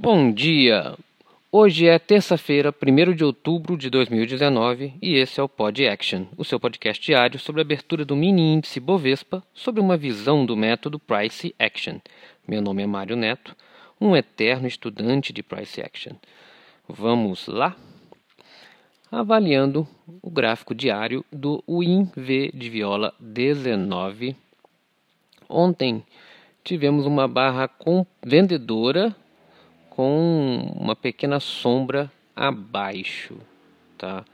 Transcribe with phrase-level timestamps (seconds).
[0.00, 0.96] Bom dia!
[1.50, 6.44] Hoje é terça-feira, 1 de outubro de 2019 e esse é o Pod Action, o
[6.44, 11.00] seu podcast diário sobre a abertura do mini índice Bovespa sobre uma visão do método
[11.00, 11.98] Price Action.
[12.46, 13.56] Meu nome é Mário Neto,
[14.00, 16.12] um eterno estudante de Price Action.
[16.88, 17.74] Vamos lá?
[19.10, 19.86] Avaliando
[20.22, 24.36] o gráfico diário do WinV de viola 19.
[25.48, 26.04] Ontem
[26.62, 27.68] tivemos uma barra
[28.24, 29.12] vendedora
[29.98, 33.36] com uma pequena sombra abaixo,
[33.96, 34.24] tá?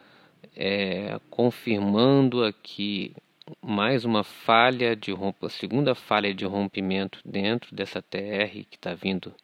[0.55, 3.16] É, confirmando aqui
[3.62, 9.34] mais uma falha de a segunda falha de rompimento dentro dessa TR que está vindo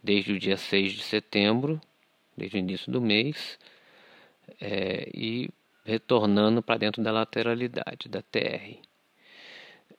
[0.00, 1.80] desde o dia 6 de setembro,
[2.36, 3.58] desde o início do mês,
[4.60, 5.50] é, e
[5.84, 8.78] retornando para dentro da lateralidade da TR.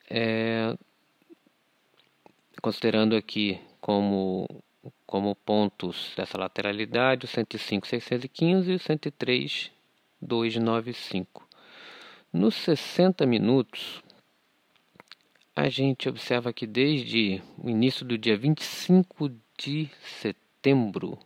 [0.10, 0.78] É,
[2.62, 4.48] considerando aqui como
[5.06, 9.72] como pontos dessa lateralidade, o 105, 615 e o 103,
[10.22, 11.48] 295.
[12.32, 14.04] Nos 60 minutos,
[15.56, 19.90] a gente observa que desde o início do dia 25 de
[20.20, 21.20] setembro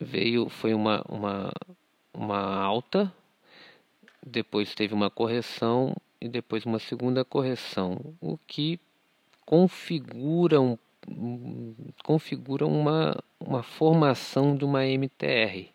[0.00, 1.52] veio foi uma, uma,
[2.12, 3.12] uma alta,
[4.24, 8.80] depois teve uma correção e depois uma segunda correção, o que
[9.44, 10.78] configura um
[12.02, 15.68] configura uma, uma formação de uma MTR.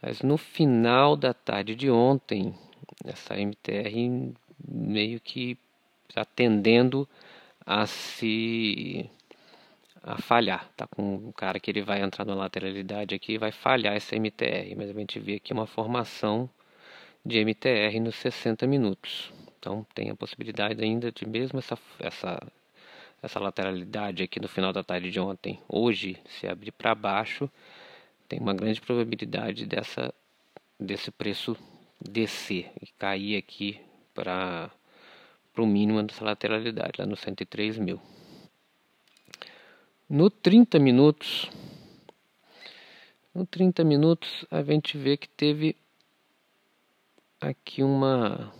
[0.00, 2.54] Mas no final da tarde de ontem,
[3.04, 4.34] essa MTR
[4.68, 5.56] meio que
[6.08, 7.08] está tendendo
[7.64, 9.08] a se
[10.02, 13.94] a falhar, tá com um cara que ele vai entrar na lateralidade aqui vai falhar
[13.94, 16.50] essa MTR, mas a gente vê aqui uma formação
[17.24, 19.32] de MTR nos 60 minutos.
[19.58, 22.42] Então tem a possibilidade ainda de mesmo essa, essa
[23.22, 27.48] essa lateralidade aqui no final da tarde de ontem, hoje, se abrir para baixo,
[28.28, 30.12] tem uma grande probabilidade dessa,
[30.78, 31.56] desse preço
[32.00, 33.80] descer e cair aqui
[34.12, 34.70] para
[35.56, 38.00] o mínimo dessa lateralidade, lá no 103 mil.
[40.10, 41.48] No 30 minutos,
[43.32, 45.76] no 30 minutos a gente vê que teve
[47.40, 48.52] aqui uma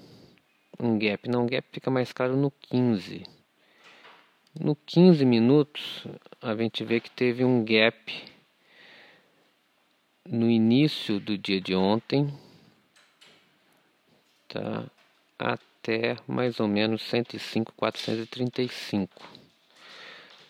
[0.78, 3.41] um gap, não, um gap fica mais claro no 15
[4.58, 6.06] no 15 minutos,
[6.40, 8.12] a gente vê que teve um gap
[10.26, 12.32] no início do dia de ontem,
[14.48, 14.84] tá?
[15.38, 19.10] Até mais ou menos 105,435.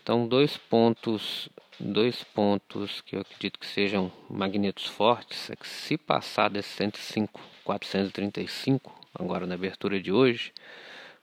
[0.02, 1.48] Então, dois pontos,
[1.78, 8.92] dois pontos que eu acredito que sejam magnetos fortes, é que se passar desse 105,435,
[9.14, 10.52] agora na abertura de hoje,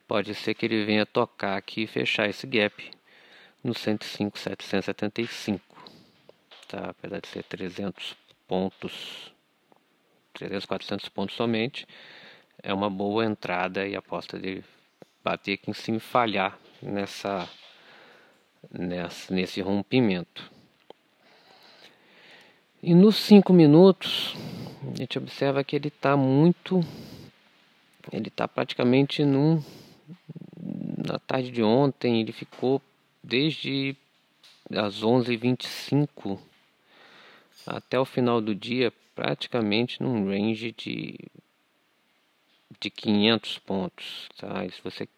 [0.10, 2.90] pode ser que ele venha tocar aqui e fechar esse gap
[3.64, 5.62] no 105,775,
[6.68, 6.90] tá?
[6.90, 9.32] Apesar de ser 300 pontos,
[10.34, 11.88] 300, 400 pontos somente,
[12.64, 14.64] é uma boa entrada e aposta de
[15.24, 17.48] bater aqui em cima e falhar nessa,
[18.72, 20.52] nessa nesse rompimento.
[22.82, 24.34] E nos 5 minutos,
[24.92, 26.84] a gente observa que ele está muito,
[28.12, 29.62] ele está praticamente num
[31.10, 32.82] na tarde de ontem ele ficou
[33.24, 33.96] desde
[34.70, 36.40] as 11h25
[37.66, 41.18] até o final do dia praticamente num range de
[42.80, 44.64] de 500 pontos, tá?
[44.64, 45.10] E se você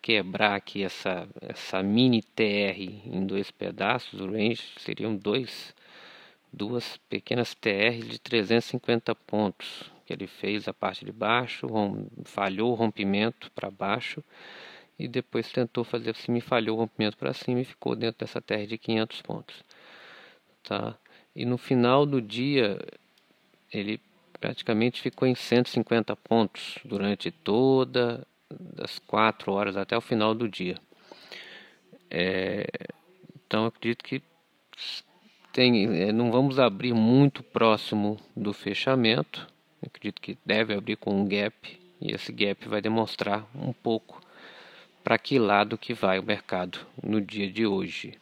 [0.00, 5.74] quebrar aqui essa essa mini TR em dois pedaços, o range seriam dois
[6.50, 11.66] duas pequenas TR de 350 pontos que ele fez a parte de baixo,
[12.24, 14.24] falhou o rompimento para baixo
[14.98, 18.40] e depois tentou fazer assim, me falhou o rompimento para cima e ficou dentro dessa
[18.40, 19.64] terra de 500 pontos.
[20.62, 20.96] Tá?
[21.34, 22.78] E no final do dia,
[23.72, 24.00] ele
[24.40, 30.76] praticamente ficou em 150 pontos durante toda das 4 horas até o final do dia.
[32.10, 32.66] É,
[33.34, 34.22] então acredito que
[35.52, 39.46] tem, é, não vamos abrir muito próximo do fechamento.
[39.84, 41.54] Acredito que deve abrir com um gap
[42.00, 44.20] e esse gap vai demonstrar um pouco
[45.06, 48.18] para que lado que vai o mercado no dia de hoje.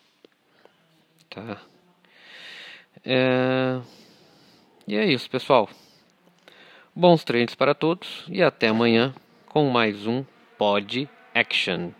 [1.30, 1.58] Tá?
[3.02, 3.80] É...
[4.86, 5.66] E é isso, pessoal.
[6.94, 9.14] Bons treinos para todos e até amanhã
[9.46, 10.26] com mais um
[10.58, 11.90] Pod Action.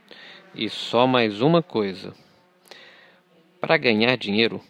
[0.55, 2.13] E só mais uma coisa.
[3.63, 4.61] Para ganhar dinheiro,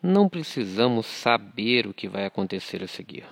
[0.00, 3.24] não precisamos saber o que vai acontecer a seguir.